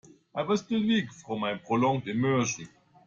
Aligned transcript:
I 0.33 0.41
was 0.41 0.61
still 0.61 0.79
weak 0.79 1.11
from 1.13 1.41
my 1.41 1.53
prolonged 1.53 2.07
immersion. 2.07 2.67